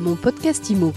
Mon 0.00 0.16
podcast 0.16 0.70
IMO. 0.70 0.94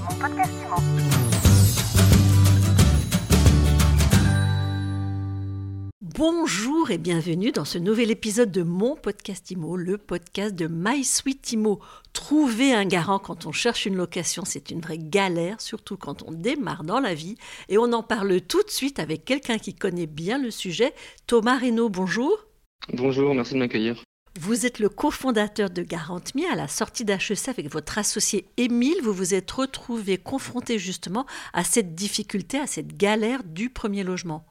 Bonjour 6.01 6.89
et 6.89 6.97
bienvenue 6.97 7.51
dans 7.51 7.65
ce 7.65 7.77
nouvel 7.77 8.11
épisode 8.11 8.49
de 8.49 8.63
mon 8.63 8.95
podcast 8.95 9.51
IMO, 9.51 9.75
le 9.75 9.97
podcast 9.97 10.55
de 10.55 10.67
My 10.67 11.03
Sweet 11.03 11.51
IMO. 11.51 11.81
Trouver 12.13 12.73
un 12.73 12.85
garant 12.85 13.19
quand 13.19 13.45
on 13.45 13.51
cherche 13.51 13.85
une 13.85 13.97
location, 13.97 14.45
c'est 14.45 14.71
une 14.71 14.79
vraie 14.79 14.97
galère, 14.97 15.59
surtout 15.59 15.97
quand 15.97 16.23
on 16.23 16.31
démarre 16.31 16.85
dans 16.85 17.01
la 17.01 17.13
vie. 17.13 17.35
Et 17.67 17.77
on 17.77 17.91
en 17.91 18.03
parle 18.03 18.39
tout 18.39 18.63
de 18.63 18.69
suite 18.69 18.99
avec 18.99 19.25
quelqu'un 19.25 19.57
qui 19.57 19.75
connaît 19.75 20.07
bien 20.07 20.37
le 20.37 20.49
sujet, 20.49 20.93
Thomas 21.27 21.57
Reynaud. 21.57 21.89
Bonjour. 21.89 22.37
Bonjour, 22.93 23.35
merci 23.35 23.55
de 23.55 23.59
m'accueillir. 23.59 24.01
Vous 24.39 24.65
êtes 24.65 24.79
le 24.79 24.89
cofondateur 24.89 25.69
de 25.69 25.83
GarantMe. 25.83 26.41
À 26.51 26.55
la 26.55 26.67
sortie 26.67 27.05
d'HEC 27.05 27.49
avec 27.49 27.71
votre 27.71 27.99
associé 27.99 28.49
Émile, 28.57 28.99
vous 29.03 29.13
vous 29.13 29.35
êtes 29.35 29.51
retrouvé 29.51 30.17
confronté 30.17 30.79
justement 30.79 31.27
à 31.53 31.63
cette 31.63 31.93
difficulté, 31.93 32.57
à 32.57 32.65
cette 32.65 32.97
galère 32.97 33.43
du 33.43 33.69
premier 33.69 34.03
logement. 34.03 34.43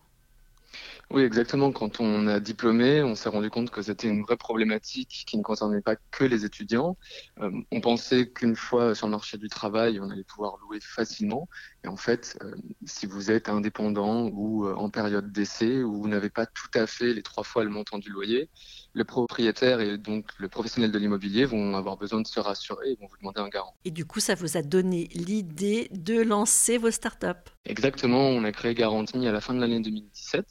Oui, 1.13 1.25
exactement. 1.25 1.73
Quand 1.73 2.01
on 2.01 2.27
a 2.27 2.41
diplômé, 2.41 3.03
on 3.03 3.15
s'est 3.15 3.29
rendu 3.29 3.51
compte 3.51 3.71
que 3.71 3.83
c'était 3.83 4.09
une 4.09 4.23
vraie 4.23 4.39
problématique 4.39 5.25
qui 5.27 5.37
ne 5.37 5.43
concernait 5.43 5.83
pas 5.83 5.95
que 6.11 6.25
les 6.25 6.47
étudiants. 6.47 6.97
Euh, 7.39 7.51
on 7.71 7.83
pensait 7.83 8.31
qu'une 8.31 8.57
fois 8.57 8.95
sur 8.95 9.09
le 9.09 9.11
marché 9.11 9.37
du 9.37 9.51
travail, 9.51 10.01
on 10.01 10.09
allait 10.09 10.25
pouvoir 10.25 10.57
louer 10.63 10.79
facilement. 10.81 11.51
Et 11.85 11.89
en 11.89 11.99
fait, 11.99 12.39
euh, 12.43 12.55
si 12.87 13.05
vous 13.05 13.31
êtes 13.31 13.51
indépendant 13.51 14.29
ou 14.29 14.67
euh, 14.67 14.75
en 14.75 14.89
période 14.89 15.31
d'essai, 15.31 15.83
ou 15.83 16.01
vous 16.01 16.09
n'avez 16.09 16.31
pas 16.31 16.47
tout 16.47 16.71
à 16.73 16.87
fait 16.87 17.13
les 17.13 17.23
trois 17.23 17.45
fois 17.45 17.63
le 17.63 17.71
montant 17.71 17.99
du 17.99 18.09
loyer, 18.09 18.49
le 18.95 19.05
propriétaire 19.05 19.81
et 19.81 19.99
donc 19.99 20.31
le 20.39 20.49
professionnel 20.49 20.93
de 20.93 20.99
l'immobilier 20.99 21.45
vont 21.45 21.77
avoir 21.77 21.99
besoin 21.99 22.23
de 22.23 22.27
se 22.27 22.41
rassurer 22.41 22.93
et 22.93 22.97
vont 22.99 23.07
vous 23.07 23.19
demander 23.19 23.41
un 23.41 23.49
garant. 23.49 23.75
Et 23.85 23.91
du 23.91 24.07
coup, 24.07 24.21
ça 24.21 24.35
vous 24.35 24.57
a 24.57 24.63
donné 24.63 25.09
l'idée 25.13 25.89
de 25.93 26.23
lancer 26.23 26.79
vos 26.79 26.91
startups? 26.91 27.51
Exactement, 27.65 28.27
on 28.27 28.43
a 28.43 28.51
créé 28.51 28.75
Garantie 28.75 29.25
à 29.25 29.31
la 29.31 29.41
fin 29.41 29.55
de 29.55 29.61
l'année 29.61 29.79
2017. 29.79 30.45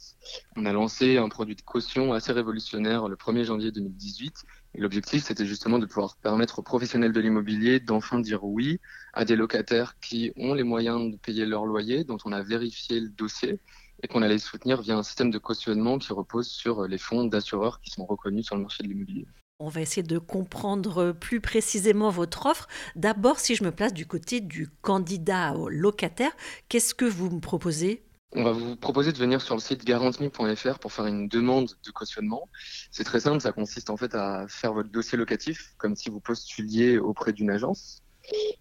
On 0.56 0.64
a 0.64 0.72
lancé 0.72 1.18
un 1.18 1.28
produit 1.28 1.54
de 1.54 1.60
caution 1.60 2.14
assez 2.14 2.32
révolutionnaire 2.32 3.06
le 3.06 3.16
1er 3.16 3.44
janvier 3.44 3.70
2018 3.70 4.32
et 4.74 4.80
l'objectif, 4.80 5.22
c'était 5.22 5.44
justement 5.44 5.78
de 5.78 5.84
pouvoir 5.84 6.16
permettre 6.16 6.60
aux 6.60 6.62
professionnels 6.62 7.12
de 7.12 7.20
l'immobilier 7.20 7.80
d'enfin 7.80 8.18
dire 8.18 8.44
oui 8.44 8.80
à 9.12 9.26
des 9.26 9.36
locataires 9.36 9.98
qui 10.00 10.32
ont 10.36 10.54
les 10.54 10.62
moyens 10.62 11.12
de 11.12 11.18
payer 11.18 11.44
leur 11.44 11.66
loyer, 11.66 12.04
dont 12.04 12.16
on 12.24 12.32
a 12.32 12.42
vérifié 12.42 12.98
le 12.98 13.10
dossier 13.10 13.60
et 14.02 14.08
qu'on 14.08 14.22
allait 14.22 14.38
soutenir 14.38 14.80
via 14.80 14.96
un 14.96 15.02
système 15.02 15.30
de 15.30 15.38
cautionnement 15.38 15.98
qui 15.98 16.14
repose 16.14 16.48
sur 16.48 16.88
les 16.88 16.98
fonds 16.98 17.26
d'assureurs 17.26 17.82
qui 17.82 17.90
sont 17.90 18.06
reconnus 18.06 18.46
sur 18.46 18.56
le 18.56 18.62
marché 18.62 18.82
de 18.84 18.88
l'immobilier. 18.88 19.26
On 19.64 19.68
va 19.68 19.80
essayer 19.80 20.02
de 20.02 20.18
comprendre 20.18 21.12
plus 21.12 21.40
précisément 21.40 22.10
votre 22.10 22.46
offre. 22.46 22.66
D'abord, 22.96 23.38
si 23.38 23.54
je 23.54 23.62
me 23.62 23.70
place 23.70 23.94
du 23.94 24.06
côté 24.06 24.40
du 24.40 24.68
candidat 24.80 25.54
au 25.54 25.68
locataire, 25.68 26.32
qu'est-ce 26.68 26.96
que 26.96 27.04
vous 27.04 27.30
me 27.30 27.38
proposez? 27.38 28.02
On 28.34 28.42
va 28.42 28.50
vous 28.50 28.74
proposer 28.74 29.12
de 29.12 29.18
venir 29.18 29.40
sur 29.40 29.54
le 29.54 29.60
site 29.60 29.84
garantme.fr 29.84 30.80
pour 30.80 30.92
faire 30.92 31.06
une 31.06 31.28
demande 31.28 31.70
de 31.86 31.90
cautionnement. 31.92 32.48
C'est 32.90 33.04
très 33.04 33.20
simple, 33.20 33.40
ça 33.40 33.52
consiste 33.52 33.88
en 33.88 33.96
fait 33.96 34.16
à 34.16 34.46
faire 34.48 34.72
votre 34.72 34.90
dossier 34.90 35.16
locatif 35.16 35.74
comme 35.78 35.94
si 35.94 36.10
vous 36.10 36.18
postuliez 36.18 36.98
auprès 36.98 37.32
d'une 37.32 37.50
agence. 37.50 38.02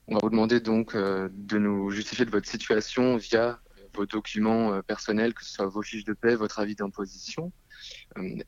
On 0.08 0.14
va 0.14 0.20
vous 0.22 0.30
demander 0.30 0.60
donc 0.60 0.94
euh, 0.94 1.30
de 1.34 1.58
nous 1.58 1.90
justifier 1.90 2.26
de 2.26 2.32
votre 2.32 2.48
situation 2.48 3.18
via 3.18 3.60
vos 3.96 4.06
documents 4.06 4.74
euh, 4.74 4.82
personnels, 4.82 5.34
que 5.34 5.44
ce 5.44 5.54
soit 5.54 5.68
vos 5.68 5.82
fiches 5.82 6.06
de 6.06 6.14
paie, 6.14 6.36
votre 6.36 6.60
avis 6.60 6.76
d'imposition. 6.76 7.52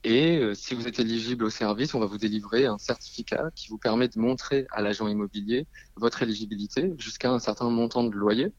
Et 0.03 0.41
si 0.53 0.75
vous 0.75 0.87
êtes 0.87 0.99
éligible 0.99 1.45
au 1.45 1.49
service, 1.49 1.95
on 1.95 1.99
va 1.99 2.05
vous 2.05 2.19
délivrer 2.19 2.67
un 2.67 2.77
certificat 2.77 3.49
qui 3.55 3.69
vous 3.69 3.79
permet 3.79 4.07
de 4.07 4.19
montrer 4.19 4.67
à 4.71 4.81
l'agent 4.81 5.07
immobilier 5.07 5.65
votre 5.95 6.21
éligibilité 6.21 6.93
jusqu'à 6.99 7.31
un 7.31 7.39
certain 7.39 7.71
montant 7.71 8.03
de 8.03 8.15
loyer. 8.15 8.53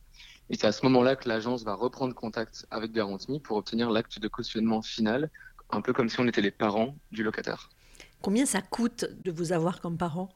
Et 0.50 0.56
c'est 0.56 0.66
à 0.66 0.72
ce 0.72 0.84
moment-là 0.86 1.16
que 1.16 1.28
l'agence 1.28 1.64
va 1.64 1.74
reprendre 1.74 2.14
contact 2.14 2.66
avec 2.70 2.92
Garantie 2.92 3.40
pour 3.40 3.56
obtenir 3.56 3.90
l'acte 3.90 4.18
de 4.18 4.28
cautionnement 4.28 4.82
final, 4.82 5.30
un 5.70 5.80
peu 5.80 5.92
comme 5.92 6.08
si 6.08 6.20
on 6.20 6.26
était 6.26 6.42
les 6.42 6.50
parents 6.50 6.96
du 7.12 7.22
locataire. 7.22 7.70
Combien 8.20 8.46
ça 8.46 8.60
coûte 8.60 9.06
de 9.24 9.30
vous 9.30 9.52
avoir 9.52 9.80
comme 9.80 9.96
parent? 9.96 10.30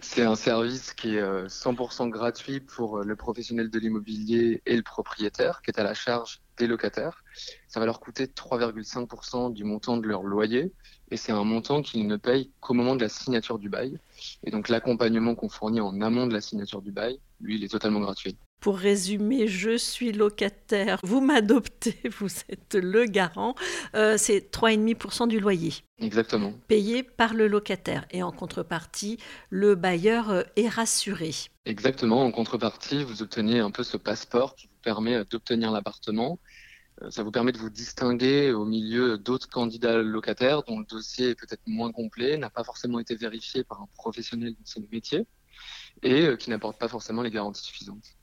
C'est 0.00 0.22
un 0.22 0.34
service 0.34 0.92
qui 0.92 1.16
est 1.16 1.22
100% 1.22 2.06
euh, 2.06 2.10
gratuit 2.10 2.60
pour 2.60 2.98
euh, 2.98 3.04
le 3.04 3.16
professionnel 3.16 3.70
de 3.70 3.78
l'immobilier 3.78 4.62
et 4.66 4.76
le 4.76 4.82
propriétaire, 4.82 5.62
qui 5.62 5.70
est 5.70 5.80
à 5.80 5.82
la 5.82 5.94
charge 5.94 6.40
des 6.58 6.66
locataires. 6.66 7.24
Ça 7.68 7.80
va 7.80 7.86
leur 7.86 8.00
coûter 8.00 8.26
3,5% 8.26 9.52
du 9.52 9.64
montant 9.64 9.96
de 9.96 10.06
leur 10.06 10.22
loyer, 10.22 10.72
et 11.10 11.16
c'est 11.16 11.32
un 11.32 11.44
montant 11.44 11.82
qu'ils 11.82 12.06
ne 12.06 12.16
payent 12.16 12.50
qu'au 12.60 12.74
moment 12.74 12.96
de 12.96 13.02
la 13.02 13.08
signature 13.08 13.58
du 13.58 13.68
bail. 13.68 13.98
Et 14.44 14.50
donc 14.50 14.68
l'accompagnement 14.68 15.34
qu'on 15.34 15.48
fournit 15.48 15.80
en 15.80 16.00
amont 16.00 16.26
de 16.26 16.34
la 16.34 16.40
signature 16.40 16.82
du 16.82 16.92
bail, 16.92 17.18
lui, 17.42 17.56
il 17.56 17.64
est 17.64 17.68
totalement 17.68 18.00
gratuit. 18.00 18.36
Pour 18.60 18.78
résumer, 18.78 19.48
je 19.48 19.76
suis 19.76 20.12
locataire, 20.12 21.00
vous 21.02 21.20
m'adoptez, 21.20 22.00
vous 22.18 22.28
êtes 22.48 22.76
le 22.76 23.06
garant. 23.06 23.56
Euh, 23.96 24.16
c'est 24.16 24.52
3,5% 24.54 25.26
du 25.26 25.40
loyer. 25.40 25.72
Exactement. 25.98 26.54
Payé 26.68 27.02
par 27.02 27.34
le 27.34 27.48
locataire. 27.48 28.06
Et 28.12 28.22
en 28.22 28.30
contrepartie, 28.30 29.18
le 29.50 29.74
bailleur 29.74 30.30
euh, 30.30 30.42
est 30.54 30.68
rassuré. 30.68 31.32
Exactement. 31.64 32.24
En 32.24 32.30
contrepartie, 32.30 33.02
vous 33.02 33.22
obtenez 33.22 33.58
un 33.58 33.72
peu 33.72 33.82
ce 33.82 33.96
passeport 33.96 34.54
qui 34.54 34.68
vous 34.68 34.80
permet 34.82 35.16
euh, 35.16 35.24
d'obtenir 35.28 35.72
l'appartement. 35.72 36.38
Ça 37.08 37.24
vous 37.24 37.32
permet 37.32 37.50
de 37.50 37.58
vous 37.58 37.70
distinguer 37.70 38.52
au 38.52 38.64
milieu 38.64 39.18
d'autres 39.18 39.48
candidats 39.48 39.96
locataires 39.96 40.62
dont 40.62 40.78
le 40.78 40.84
dossier 40.84 41.30
est 41.30 41.34
peut-être 41.34 41.62
moins 41.66 41.90
complet, 41.90 42.36
n'a 42.36 42.50
pas 42.50 42.62
forcément 42.62 43.00
été 43.00 43.16
vérifié 43.16 43.64
par 43.64 43.80
un 43.80 43.88
professionnel 43.96 44.50
de 44.50 44.64
son 44.64 44.84
métier 44.92 45.26
et 46.02 46.36
qui 46.38 46.50
n'apporte 46.50 46.78
pas 46.78 46.88
forcément 46.88 47.22
les 47.22 47.30
garanties 47.30 47.62
suffisantes. 47.62 48.16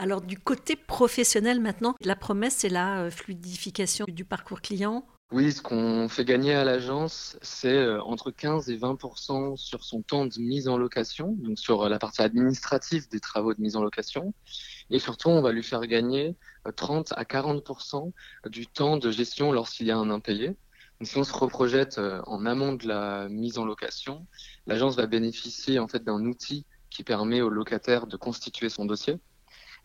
Alors 0.00 0.20
du 0.20 0.38
côté 0.38 0.76
professionnel 0.76 1.60
maintenant, 1.60 1.96
la 2.00 2.14
promesse, 2.14 2.54
c'est 2.58 2.68
la 2.68 3.00
euh, 3.00 3.10
fluidification 3.10 4.06
du 4.08 4.24
parcours 4.24 4.60
client. 4.60 5.04
Oui, 5.32 5.50
ce 5.50 5.60
qu'on 5.60 6.08
fait 6.08 6.24
gagner 6.24 6.54
à 6.54 6.62
l'agence, 6.62 7.36
c'est 7.42 7.74
euh, 7.74 8.00
entre 8.02 8.30
15 8.30 8.70
et 8.70 8.76
20 8.76 8.96
sur 9.56 9.82
son 9.82 10.02
temps 10.02 10.24
de 10.24 10.38
mise 10.38 10.68
en 10.68 10.78
location, 10.78 11.32
donc 11.40 11.58
sur 11.58 11.82
euh, 11.82 11.88
la 11.88 11.98
partie 11.98 12.22
administrative 12.22 13.08
des 13.10 13.18
travaux 13.18 13.52
de 13.52 13.60
mise 13.60 13.74
en 13.74 13.82
location. 13.82 14.32
Et 14.90 15.00
surtout, 15.00 15.30
on 15.30 15.42
va 15.42 15.50
lui 15.50 15.64
faire 15.64 15.84
gagner 15.84 16.36
30 16.76 17.12
à 17.16 17.24
40 17.24 17.60
du 18.46 18.68
temps 18.68 18.98
de 18.98 19.10
gestion 19.10 19.50
lorsqu'il 19.50 19.88
y 19.88 19.90
a 19.90 19.98
un 19.98 20.10
impayé. 20.10 20.56
Donc, 21.00 21.08
si 21.08 21.18
on 21.18 21.24
se 21.24 21.34
reprojette 21.34 22.00
en 22.26 22.46
amont 22.46 22.72
de 22.72 22.86
la 22.86 23.28
mise 23.28 23.58
en 23.58 23.64
location, 23.64 24.26
l'agence 24.66 24.96
va 24.96 25.06
bénéficier 25.06 25.78
en 25.78 25.88
fait 25.88 26.04
d'un 26.04 26.24
outil 26.24 26.64
qui 26.90 27.04
permet 27.04 27.40
au 27.40 27.48
locataire 27.48 28.06
de 28.06 28.16
constituer 28.16 28.68
son 28.68 28.84
dossier 28.84 29.18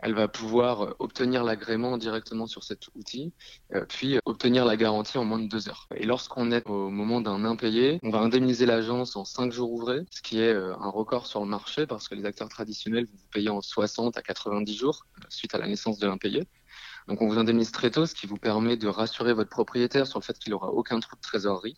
elle 0.03 0.13
va 0.13 0.27
pouvoir 0.27 0.81
euh, 0.81 0.95
obtenir 0.99 1.43
l'agrément 1.43 1.97
directement 1.97 2.45
sur 2.45 2.63
cet 2.63 2.87
outil, 2.95 3.33
euh, 3.73 3.85
puis 3.87 4.15
euh, 4.15 4.19
obtenir 4.25 4.65
la 4.65 4.75
garantie 4.75 5.17
en 5.17 5.23
moins 5.23 5.39
de 5.39 5.47
deux 5.47 5.69
heures. 5.69 5.87
Et 5.95 6.05
lorsqu'on 6.05 6.51
est 6.51 6.67
au 6.67 6.89
moment 6.89 7.21
d'un 7.21 7.45
impayé, 7.45 7.99
on 8.03 8.09
va 8.09 8.19
indemniser 8.19 8.65
l'agence 8.65 9.15
en 9.15 9.23
cinq 9.23 9.51
jours 9.51 9.71
ouvrés, 9.71 10.01
ce 10.11 10.21
qui 10.21 10.41
est 10.41 10.53
un 10.53 10.89
record 10.89 11.25
sur 11.25 11.39
le 11.39 11.47
marché 11.47 11.87
parce 11.87 12.07
que 12.07 12.15
les 12.15 12.25
acteurs 12.25 12.49
traditionnels 12.49 13.05
vous 13.05 13.27
payer 13.31 13.49
en 13.49 13.61
60 13.61 14.17
à 14.17 14.21
90 14.21 14.75
jours 14.75 15.05
suite 15.29 15.55
à 15.55 15.57
la 15.57 15.67
naissance 15.67 15.99
de 15.99 16.07
l'impayé. 16.07 16.47
Donc 17.07 17.21
on 17.21 17.27
vous 17.27 17.37
indemnise 17.37 17.71
très 17.71 17.91
tôt, 17.91 18.05
ce 18.05 18.15
qui 18.15 18.27
vous 18.27 18.37
permet 18.37 18.77
de 18.77 18.87
rassurer 18.87 19.33
votre 19.33 19.49
propriétaire 19.49 20.07
sur 20.07 20.19
le 20.19 20.23
fait 20.23 20.37
qu'il 20.37 20.51
n'aura 20.51 20.69
aucun 20.69 20.99
trou 20.99 21.15
de 21.15 21.21
trésorerie. 21.21 21.77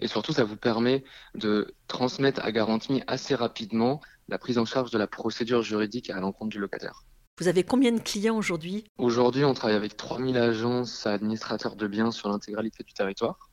Et 0.00 0.06
surtout, 0.06 0.32
ça 0.32 0.44
vous 0.44 0.56
permet 0.56 1.04
de 1.34 1.74
transmettre 1.88 2.44
à 2.44 2.52
garantie 2.52 3.02
assez 3.06 3.34
rapidement 3.34 4.00
la 4.28 4.38
prise 4.38 4.58
en 4.58 4.64
charge 4.64 4.90
de 4.90 4.98
la 4.98 5.06
procédure 5.06 5.62
juridique 5.62 6.10
à 6.10 6.20
l'encontre 6.20 6.50
du 6.50 6.58
locataire. 6.58 7.04
Vous 7.38 7.48
avez 7.48 7.64
combien 7.64 7.90
de 7.90 8.00
clients 8.00 8.36
aujourd'hui? 8.36 8.84
Aujourd'hui, 8.96 9.44
on 9.44 9.54
travaille 9.54 9.76
avec 9.76 9.96
3000 9.96 10.36
agences 10.38 11.06
administrateurs 11.06 11.74
de 11.74 11.86
biens 11.88 12.12
sur 12.12 12.28
l'intégralité 12.28 12.84
du 12.84 12.92
territoire. 12.92 13.50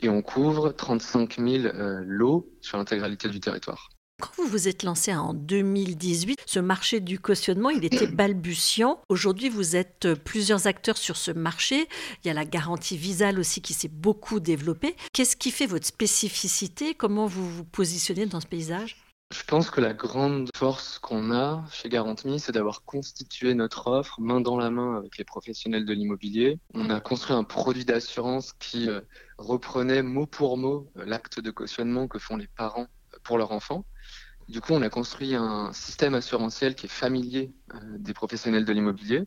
Et 0.00 0.08
on 0.08 0.22
couvre 0.22 0.70
35 0.70 1.38
000 1.38 1.64
euh, 1.64 2.02
lots 2.06 2.48
sur 2.60 2.78
l'intégralité 2.78 3.28
du 3.28 3.40
territoire. 3.40 3.88
Quand 4.20 4.30
vous 4.36 4.48
vous 4.48 4.66
êtes 4.66 4.82
lancé 4.82 5.14
en 5.14 5.32
2018, 5.32 6.40
ce 6.44 6.58
marché 6.58 6.98
du 6.98 7.20
cautionnement, 7.20 7.70
il 7.70 7.84
était 7.84 8.08
balbutiant. 8.08 9.00
Aujourd'hui, 9.08 9.48
vous 9.48 9.76
êtes 9.76 10.06
euh, 10.06 10.16
plusieurs 10.16 10.66
acteurs 10.66 10.96
sur 10.96 11.16
ce 11.16 11.30
marché. 11.30 11.86
Il 12.24 12.26
y 12.26 12.30
a 12.30 12.34
la 12.34 12.44
garantie 12.44 12.96
visale 12.96 13.38
aussi 13.38 13.60
qui 13.60 13.74
s'est 13.74 13.86
beaucoup 13.86 14.40
développée. 14.40 14.96
Qu'est-ce 15.12 15.36
qui 15.36 15.52
fait 15.52 15.66
votre 15.66 15.86
spécificité? 15.86 16.94
Comment 16.94 17.26
vous 17.26 17.48
vous 17.48 17.64
positionnez 17.64 18.26
dans 18.26 18.40
ce 18.40 18.48
paysage? 18.48 18.96
Je 19.30 19.44
pense 19.44 19.70
que 19.70 19.80
la 19.80 19.92
grande 19.92 20.50
force 20.56 20.98
qu'on 20.98 21.30
a 21.30 21.64
chez 21.70 21.88
Garantme, 21.88 22.38
c'est 22.38 22.52
d'avoir 22.52 22.82
constitué 22.84 23.54
notre 23.54 23.86
offre 23.86 24.20
main 24.20 24.40
dans 24.40 24.56
la 24.56 24.70
main 24.70 24.96
avec 24.96 25.16
les 25.16 25.24
professionnels 25.24 25.84
de 25.84 25.92
l'immobilier. 25.92 26.58
On 26.74 26.90
a 26.90 26.98
construit 26.98 27.36
un 27.36 27.44
produit 27.44 27.84
d'assurance 27.84 28.52
qui 28.58 28.88
euh, 28.88 29.00
reprenait 29.36 30.02
mot 30.02 30.26
pour 30.26 30.56
mot 30.56 30.90
euh, 30.96 31.04
l'acte 31.04 31.38
de 31.38 31.52
cautionnement 31.52 32.08
que 32.08 32.18
font 32.18 32.36
les 32.36 32.48
parents 32.48 32.88
pour 33.28 33.38
leurs 33.38 33.52
enfants. 33.52 33.84
Du 34.48 34.62
coup, 34.62 34.72
on 34.72 34.80
a 34.80 34.88
construit 34.88 35.34
un 35.34 35.70
système 35.74 36.14
assurantiel 36.14 36.74
qui 36.74 36.86
est 36.86 36.88
familier 36.88 37.52
des 37.98 38.14
professionnels 38.14 38.64
de 38.64 38.72
l'immobilier. 38.72 39.24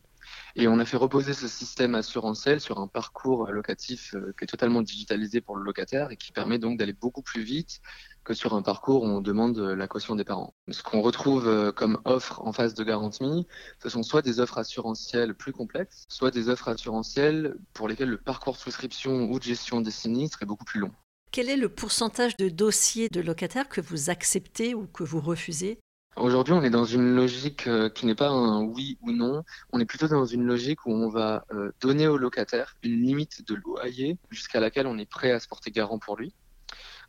Et 0.56 0.66
on 0.66 0.80
a 0.80 0.84
fait 0.84 0.96
reposer 0.96 1.32
ce 1.34 1.46
système 1.46 1.94
assurantiel 1.94 2.60
sur 2.60 2.80
un 2.80 2.88
parcours 2.88 3.52
locatif 3.52 4.16
qui 4.36 4.44
est 4.44 4.48
totalement 4.48 4.82
digitalisé 4.82 5.40
pour 5.40 5.56
le 5.56 5.62
locataire 5.62 6.10
et 6.10 6.16
qui 6.16 6.32
permet 6.32 6.58
donc 6.58 6.76
d'aller 6.76 6.92
beaucoup 6.92 7.22
plus 7.22 7.42
vite, 7.42 7.80
que 8.24 8.34
sur 8.34 8.54
un 8.54 8.62
parcours 8.62 9.04
où 9.04 9.06
on 9.06 9.20
demande 9.20 9.58
la 9.58 9.86
caution 9.86 10.16
des 10.16 10.24
parents. 10.24 10.54
Ce 10.68 10.82
qu'on 10.82 11.00
retrouve 11.00 11.48
euh, 11.48 11.72
comme 11.72 12.00
offre 12.04 12.40
en 12.44 12.52
phase 12.52 12.74
de 12.74 12.84
garantie, 12.84 13.46
ce 13.82 13.88
sont 13.88 14.02
soit 14.02 14.22
des 14.22 14.40
offres 14.40 14.58
assurantielles 14.58 15.34
plus 15.34 15.52
complexes, 15.52 16.04
soit 16.08 16.30
des 16.30 16.48
offres 16.48 16.68
assurantielles 16.68 17.56
pour 17.72 17.88
lesquelles 17.88 18.10
le 18.10 18.18
parcours 18.18 18.54
de 18.54 18.58
souscription 18.58 19.30
ou 19.30 19.38
de 19.38 19.44
gestion 19.44 19.80
des 19.80 19.90
sinistres 19.90 20.42
est 20.42 20.46
beaucoup 20.46 20.64
plus 20.64 20.80
long. 20.80 20.92
Quel 21.32 21.48
est 21.48 21.56
le 21.56 21.70
pourcentage 21.70 22.36
de 22.36 22.50
dossiers 22.50 23.08
de 23.08 23.22
locataires 23.22 23.70
que 23.70 23.80
vous 23.80 24.10
acceptez 24.10 24.74
ou 24.74 24.86
que 24.86 25.02
vous 25.02 25.18
refusez? 25.18 25.78
Aujourd'hui, 26.16 26.52
on 26.52 26.62
est 26.62 26.68
dans 26.68 26.84
une 26.84 27.14
logique 27.14 27.66
euh, 27.68 27.88
qui 27.88 28.04
n'est 28.04 28.14
pas 28.14 28.28
un 28.28 28.62
oui 28.62 28.98
ou 29.00 29.12
non. 29.12 29.42
On 29.72 29.80
est 29.80 29.86
plutôt 29.86 30.08
dans 30.08 30.26
une 30.26 30.44
logique 30.44 30.84
où 30.84 30.92
on 30.92 31.08
va 31.08 31.46
euh, 31.54 31.72
donner 31.80 32.06
au 32.06 32.18
locataire 32.18 32.76
une 32.82 33.00
limite 33.00 33.48
de 33.48 33.54
loyer 33.54 34.18
jusqu'à 34.28 34.60
laquelle 34.60 34.86
on 34.86 34.98
est 34.98 35.08
prêt 35.08 35.32
à 35.32 35.40
se 35.40 35.48
porter 35.48 35.70
garant 35.70 35.98
pour 35.98 36.18
lui. 36.18 36.34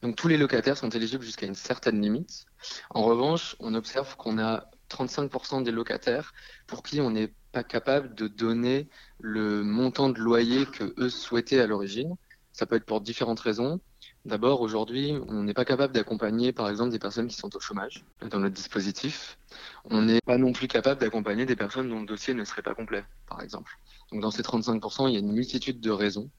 Donc 0.01 0.15
tous 0.15 0.29
les 0.29 0.37
locataires 0.37 0.77
sont 0.77 0.89
éligibles 0.89 1.25
jusqu'à 1.25 1.45
une 1.45 1.53
certaine 1.53 2.01
limite. 2.01 2.45
En 2.91 3.03
revanche, 3.03 3.57
on 3.59 3.73
observe 3.73 4.15
qu'on 4.15 4.39
a 4.39 4.69
35% 4.89 5.63
des 5.63 5.71
locataires 5.71 6.31
pour 6.65 6.81
qui 6.81 7.01
on 7.01 7.11
n'est 7.11 7.33
pas 7.51 7.65
capable 7.65 8.15
de 8.15 8.29
donner 8.29 8.87
le 9.19 9.65
montant 9.65 10.07
de 10.07 10.19
loyer 10.19 10.65
que 10.65 10.93
eux 10.97 11.09
souhaitaient 11.09 11.59
à 11.59 11.67
l'origine. 11.67 12.15
Ça 12.53 12.65
peut 12.65 12.77
être 12.77 12.85
pour 12.85 13.01
différentes 13.01 13.41
raisons. 13.41 13.81
D'abord, 14.25 14.61
aujourd'hui, 14.61 15.13
on 15.27 15.43
n'est 15.43 15.53
pas 15.53 15.65
capable 15.65 15.93
d'accompagner, 15.93 16.53
par 16.53 16.69
exemple, 16.69 16.91
des 16.91 16.99
personnes 16.99 17.27
qui 17.27 17.35
sont 17.35 17.53
au 17.57 17.59
chômage 17.59 18.05
dans 18.29 18.39
notre 18.39 18.55
dispositif. 18.55 19.37
On 19.83 20.01
n'est 20.01 20.21
pas 20.21 20.37
non 20.37 20.53
plus 20.53 20.69
capable 20.69 21.01
d'accompagner 21.01 21.45
des 21.45 21.57
personnes 21.57 21.89
dont 21.89 21.99
le 21.99 22.05
dossier 22.05 22.33
ne 22.33 22.45
serait 22.45 22.61
pas 22.61 22.73
complet, 22.73 23.03
par 23.27 23.41
exemple. 23.41 23.77
Donc, 24.11 24.21
dans 24.21 24.31
ces 24.31 24.41
35%, 24.41 25.09
il 25.09 25.13
y 25.13 25.17
a 25.17 25.19
une 25.19 25.33
multitude 25.33 25.81
de 25.81 25.91
raisons 25.91 26.29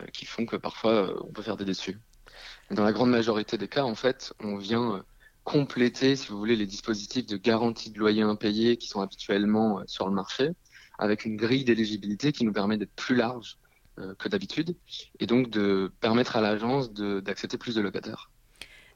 euh, 0.00 0.06
qui 0.14 0.24
font 0.24 0.46
que 0.46 0.56
parfois, 0.56 0.92
euh, 0.92 1.20
on 1.28 1.32
peut 1.32 1.42
faire 1.42 1.58
des 1.58 1.66
déçus. 1.66 1.98
Dans 2.70 2.84
la 2.84 2.92
grande 2.92 3.10
majorité 3.10 3.58
des 3.58 3.68
cas, 3.68 3.84
en 3.84 3.94
fait, 3.94 4.32
on 4.40 4.56
vient 4.56 4.94
euh, 4.94 5.02
compléter, 5.44 6.16
si 6.16 6.28
vous 6.28 6.38
voulez, 6.38 6.56
les 6.56 6.66
dispositifs 6.66 7.26
de 7.26 7.36
garantie 7.36 7.90
de 7.90 7.98
loyer 7.98 8.22
impayé 8.22 8.78
qui 8.78 8.88
sont 8.88 9.02
habituellement 9.02 9.82
sur 9.86 10.08
le 10.08 10.14
marché, 10.14 10.52
avec 10.98 11.26
une 11.26 11.36
grille 11.36 11.64
d'éligibilité 11.64 12.32
qui 12.32 12.46
nous 12.46 12.52
permet 12.54 12.78
d'être 12.78 12.94
plus 12.96 13.14
large 13.14 13.58
que 14.18 14.28
d'habitude, 14.28 14.76
et 15.20 15.26
donc 15.26 15.50
de 15.50 15.92
permettre 16.00 16.36
à 16.36 16.40
l'agence 16.40 16.92
d'accepter 16.92 17.58
plus 17.58 17.74
de 17.74 17.80
locataires. 17.80 18.30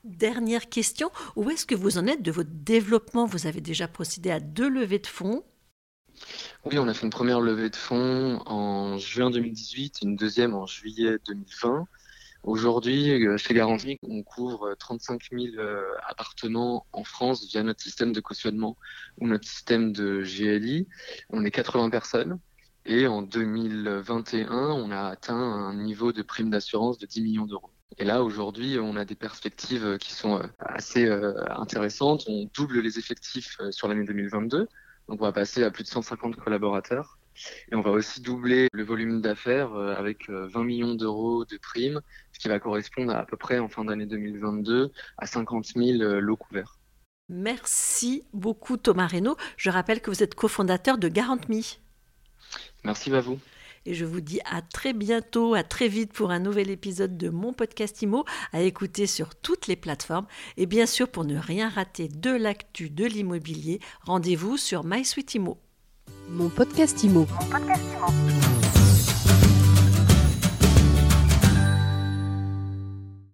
Dernière 0.05 0.71
question, 0.71 1.11
où 1.37 1.51
est-ce 1.51 1.67
que 1.67 1.75
vous 1.75 1.99
en 1.99 2.07
êtes 2.07 2.23
de 2.23 2.31
votre 2.31 2.51
développement? 2.51 3.27
Vous 3.27 3.47
avez 3.47 3.61
déjà 3.61 3.87
procédé 3.87 4.31
à 4.31 4.41
deux 4.41 4.69
levées 4.69 4.99
de 4.99 5.07
fonds? 5.07 5.45
Oui, 6.65 6.79
on 6.79 6.89
a 6.89 6.95
fait 6.95 7.05
une 7.05 7.11
première 7.11 7.41
levée 7.41 7.69
de 7.69 7.77
fonds 7.77 8.41
en 8.47 8.97
juin 8.97 9.31
2018, 9.31 9.99
une 10.03 10.17
deuxième 10.17 10.55
en 10.55 10.67
juillet 10.67 11.19
2020. 11.27 11.87
Aujourd'hui, 12.43 13.27
euh, 13.27 13.37
chez 13.37 13.53
Garantie, 13.53 13.99
on 14.03 14.23
couvre 14.23 14.75
35 14.79 15.29
000 15.33 15.57
euh, 15.59 15.83
appartements 16.09 16.87
en 16.93 17.05
France 17.05 17.47
via 17.47 17.63
notre 17.63 17.83
système 17.83 18.13
de 18.13 18.21
cautionnement 18.21 18.79
ou 19.19 19.27
notre 19.27 19.47
système 19.47 19.93
de 19.93 20.23
GLI. 20.23 20.89
On 21.29 21.45
est 21.45 21.51
80 21.51 21.91
personnes. 21.91 22.39
Et 22.87 23.07
en 23.07 23.23
2021, 23.23 24.51
on 24.51 24.91
a 24.91 25.03
atteint 25.09 25.35
un 25.35 25.75
niveau 25.75 26.13
de 26.13 26.23
prime 26.23 26.51
d'assurance 26.51 26.99
de 26.99 27.07
10 27.07 27.23
millions 27.23 27.47
d'euros. 27.47 27.71
Et 27.99 28.05
là, 28.05 28.23
aujourd'hui, 28.23 28.79
on 28.81 28.97
a 28.97 29.05
des 29.05 29.15
perspectives 29.15 29.99
qui 29.99 30.13
sont 30.13 30.39
euh, 30.39 30.47
assez 30.59 31.09
intéressantes. 31.51 32.25
On 32.29 32.49
double 32.55 32.81
les 32.81 32.99
effectifs 32.99 33.59
sur 33.71 33.89
l'année 33.89 34.05
2022. 34.05 34.69
Donc, 35.09 35.21
on 35.21 35.25
va 35.25 35.33
passer 35.33 35.63
à 35.65 35.71
plus 35.71 35.85
de 35.85 35.89
150 35.89 36.37
collaborateurs. 36.37 37.19
Et 37.71 37.75
on 37.75 37.81
va 37.81 37.91
aussi 37.91 38.21
doubler 38.21 38.69
le 38.73 38.85
volume 38.85 39.21
d'affaires 39.21 39.73
euh, 39.75 39.95
avec 39.95 40.29
20 40.29 40.35
euh, 40.35 40.65
millions 40.65 40.95
d'euros 40.95 41.45
de 41.45 41.57
primes, 41.59 42.01
ce 42.33 42.39
qui 42.39 42.49
va 42.49 42.59
correspondre 42.59 43.15
à, 43.15 43.25
peu 43.25 43.37
près 43.37 43.59
en 43.59 43.69
fin 43.69 43.85
d'année 43.85 44.07
2022 44.07 44.93
à 45.19 45.27
50 45.27 45.67
000 45.77 46.03
euh, 46.03 46.21
lots 46.21 46.37
couverts. 46.37 46.79
Merci 47.29 48.25
beaucoup 48.33 48.77
Thomas 48.77 49.07
Reynaud. 49.07 49.37
Je 49.57 49.71
rappelle 49.71 50.01
que 50.01 50.11
vous 50.11 50.23
êtes 50.23 50.35
cofondateur 50.35 50.99
de 50.99 51.09
GarantMe. 51.09 51.63
Merci 52.85 53.15
à 53.15 53.21
vous. 53.21 53.39
Et 53.87 53.95
je 53.95 54.05
vous 54.05 54.21
dis 54.21 54.41
à 54.45 54.61
très 54.61 54.93
bientôt, 54.93 55.55
à 55.55 55.63
très 55.63 55.89
vite 55.89 56.13
pour 56.13 56.31
un 56.31 56.39
nouvel 56.39 56.71
épisode 56.71 57.17
de 57.17 57.31
mon 57.31 57.53
podcast 57.53 58.03
IMO 58.03 58.25
à 58.53 58.61
écouter 58.61 59.07
sur 59.07 59.35
toutes 59.35 59.69
les 59.69 59.77
plateformes. 59.77 60.27
Et 60.59 60.67
bien 60.67 60.87
sûr, 60.87 61.09
pour 61.09 61.25
ne 61.25 61.39
rien 61.39 61.69
rater 61.69 62.09
de 62.09 62.31
l'actu 62.31 62.91
de 62.91 63.07
l'immobilier, 63.07 63.81
rendez-vous 64.03 64.59
sur 64.59 64.85
MySuite 64.85 65.35
IMO. 65.35 65.59
Mon 66.29 66.51
podcast 66.51 67.03
IMO. 67.03 67.27
Mon 67.41 67.47
podcast 67.47 67.83
IMO. 67.83 68.80